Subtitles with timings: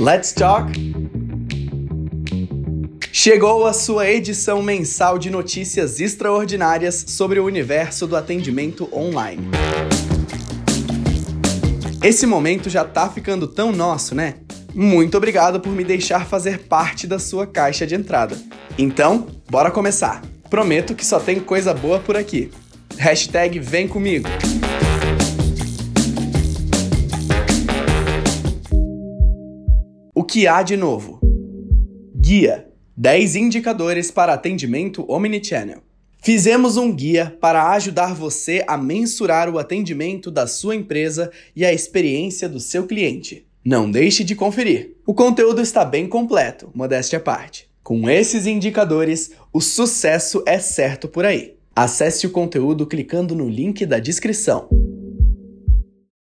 [0.00, 0.72] Let's talk!
[3.12, 9.48] Chegou a sua edição mensal de notícias extraordinárias sobre o universo do atendimento online.
[12.00, 14.34] Esse momento já tá ficando tão nosso, né?
[14.72, 18.36] Muito obrigado por me deixar fazer parte da sua caixa de entrada.
[18.78, 20.22] Então, bora começar!
[20.48, 22.52] Prometo que só tem coisa boa por aqui.
[22.96, 24.28] Hashtag vem comigo!
[30.28, 31.18] Que há de novo?
[32.14, 35.82] Guia 10 indicadores para atendimento Omnichannel.
[36.22, 41.72] Fizemos um guia para ajudar você a mensurar o atendimento da sua empresa e a
[41.72, 43.46] experiência do seu cliente.
[43.64, 44.96] Não deixe de conferir.
[45.06, 47.70] O conteúdo está bem completo, modéstia à parte.
[47.82, 51.54] Com esses indicadores, o sucesso é certo por aí.
[51.74, 54.68] Acesse o conteúdo clicando no link da descrição.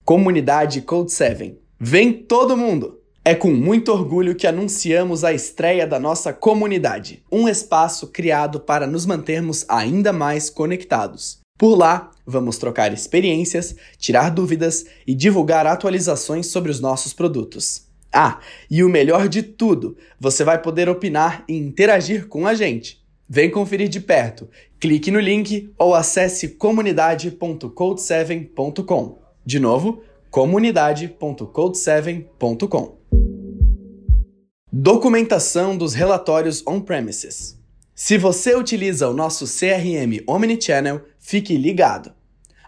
[0.05, 1.59] Comunidade Code 7.
[1.81, 2.96] Vem todo mundo!
[3.29, 8.87] É com muito orgulho que anunciamos a estreia da nossa comunidade, um espaço criado para
[8.87, 11.41] nos mantermos ainda mais conectados.
[11.59, 17.89] Por lá, vamos trocar experiências, tirar dúvidas e divulgar atualizações sobre os nossos produtos.
[18.13, 18.39] Ah,
[18.71, 23.05] e o melhor de tudo, você vai poder opinar e interagir com a gente.
[23.29, 24.49] Vem conferir de perto.
[24.79, 29.19] Clique no link ou acesse comunidade.code7.com.
[29.45, 32.97] De novo, comunidade.code7.com.
[34.79, 37.59] Documentação dos relatórios on-premises.
[37.95, 42.13] Se você utiliza o nosso CRM Omnichannel, fique ligado.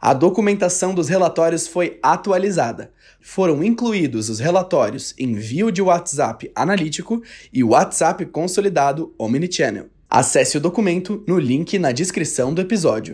[0.01, 2.91] A documentação dos relatórios foi atualizada.
[3.21, 9.89] Foram incluídos os relatórios envio de WhatsApp analítico e WhatsApp consolidado Omnichannel.
[10.09, 13.13] Acesse o documento no link na descrição do episódio.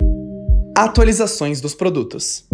[0.72, 2.44] Atualizações dos produtos.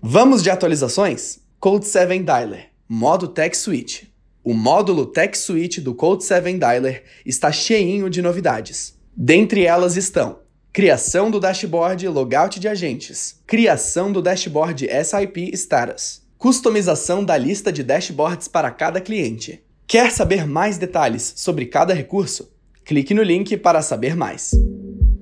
[0.00, 1.40] Vamos de atualizações?
[1.60, 4.09] Code 7 Dialer, modo Tech Switch.
[4.42, 8.94] O módulo Tech Suite do Code 7 Dialer está cheinho de novidades.
[9.14, 10.38] Dentre elas estão
[10.72, 17.82] criação do dashboard logout de agentes, criação do dashboard SIP Status, customização da lista de
[17.82, 19.62] dashboards para cada cliente.
[19.86, 22.50] Quer saber mais detalhes sobre cada recurso?
[22.82, 24.52] Clique no link para saber mais.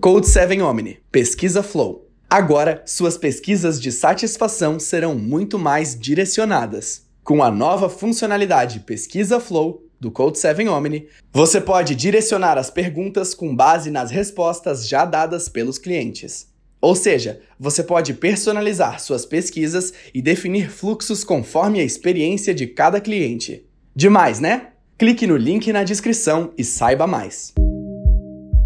[0.00, 2.08] Code 7 Omni, pesquisa Flow.
[2.30, 7.07] Agora, suas pesquisas de satisfação serão muito mais direcionadas.
[7.28, 13.34] Com a nova funcionalidade Pesquisa Flow do Code 7 Omni, você pode direcionar as perguntas
[13.34, 16.48] com base nas respostas já dadas pelos clientes.
[16.80, 22.98] Ou seja, você pode personalizar suas pesquisas e definir fluxos conforme a experiência de cada
[22.98, 23.66] cliente.
[23.94, 24.68] Demais, né?
[24.96, 27.52] Clique no link na descrição e saiba mais.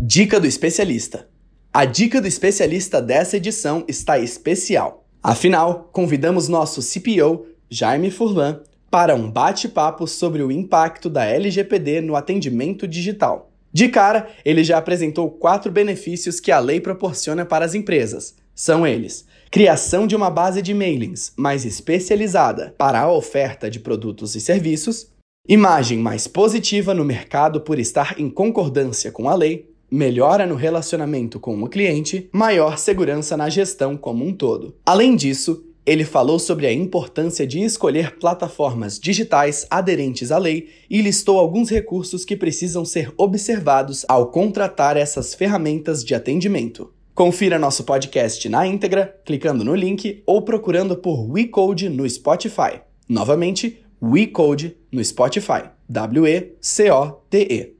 [0.00, 1.28] Dica do especialista.
[1.72, 5.02] A dica do especialista dessa edição está especial.
[5.20, 8.60] Afinal, convidamos nosso CPO Jaime Furlan,
[8.91, 13.50] para um bate-papo sobre o impacto da LGPD no atendimento digital.
[13.72, 18.34] De cara, ele já apresentou quatro benefícios que a lei proporciona para as empresas.
[18.55, 24.34] São eles: criação de uma base de mailings mais especializada para a oferta de produtos
[24.34, 25.10] e serviços,
[25.49, 31.41] imagem mais positiva no mercado por estar em concordância com a lei, melhora no relacionamento
[31.41, 34.77] com o cliente, maior segurança na gestão como um todo.
[34.84, 41.03] Além disso, ele falou sobre a importância de escolher plataformas digitais aderentes à lei e
[41.03, 46.92] listou alguns recursos que precisam ser observados ao contratar essas ferramentas de atendimento.
[47.15, 52.81] Confira nosso podcast na íntegra clicando no link ou procurando por WeCode no Spotify.
[53.09, 55.65] Novamente, WeCode no Spotify.
[55.88, 57.75] W-E-C-O-T-E.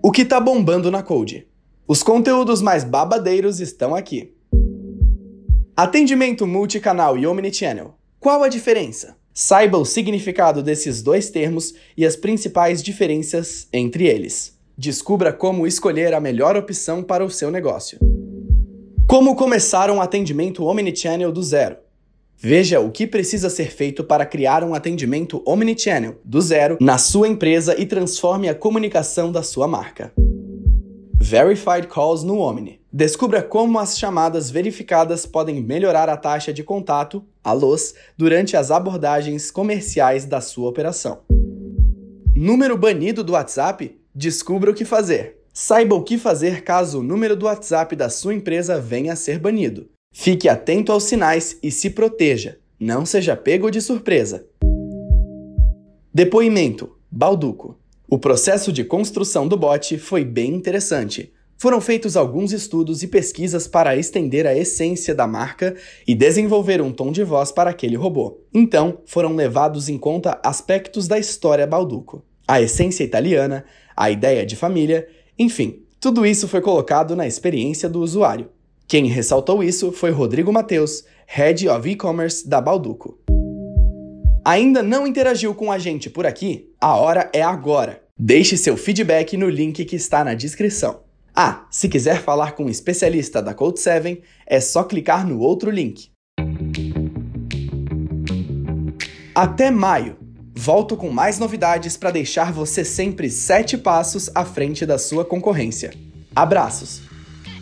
[0.00, 1.46] O que está bombando na Code?
[1.86, 4.32] Os conteúdos mais babadeiros estão aqui.
[5.78, 7.94] Atendimento multicanal e omnichannel.
[8.18, 9.16] Qual a diferença?
[9.32, 14.58] Saiba o significado desses dois termos e as principais diferenças entre eles.
[14.76, 17.96] Descubra como escolher a melhor opção para o seu negócio.
[19.06, 21.76] Como começar um atendimento omnichannel do zero?
[22.36, 27.28] Veja o que precisa ser feito para criar um atendimento omnichannel do zero na sua
[27.28, 30.12] empresa e transforme a comunicação da sua marca.
[31.20, 32.77] Verified Calls no Omni.
[32.90, 37.52] Descubra como as chamadas verificadas podem melhorar a taxa de contato, a
[38.16, 41.20] durante as abordagens comerciais da sua operação.
[42.34, 43.94] Número banido do WhatsApp?
[44.14, 45.36] Descubra o que fazer.
[45.52, 49.38] Saiba o que fazer caso o número do WhatsApp da sua empresa venha a ser
[49.38, 49.90] banido.
[50.10, 52.56] Fique atento aos sinais e se proteja.
[52.80, 54.46] Não seja pego de surpresa.
[56.14, 57.78] Depoimento: Balduco.
[58.08, 63.66] O processo de construção do bot foi bem interessante Foram feitos alguns estudos e pesquisas
[63.66, 65.74] para estender a essência da marca
[66.06, 68.38] e desenvolver um tom de voz para aquele robô.
[68.54, 72.24] Então, foram levados em conta aspectos da história Balduco.
[72.46, 73.64] A essência italiana,
[73.96, 78.48] a ideia de família, enfim, tudo isso foi colocado na experiência do usuário.
[78.86, 83.18] Quem ressaltou isso foi Rodrigo Mateus, Head of E-Commerce da Balduco.
[84.44, 86.70] Ainda não interagiu com a gente por aqui?
[86.80, 88.00] A hora é agora!
[88.16, 91.07] Deixe seu feedback no link que está na descrição.
[91.40, 95.70] Ah, se quiser falar com um especialista da Code 7, é só clicar no outro
[95.70, 96.10] link.
[99.32, 100.16] Até maio!
[100.52, 105.94] Volto com mais novidades para deixar você sempre sete passos à frente da sua concorrência.
[106.34, 107.02] Abraços!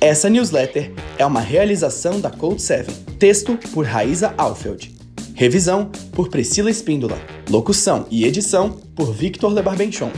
[0.01, 2.91] Essa newsletter é uma realização da Code 7.
[3.19, 4.97] Texto por Raíza Alfeld.
[5.35, 7.21] Revisão por Priscila Espíndola.
[7.51, 10.11] Locução e edição por Victor Lebarbenchon.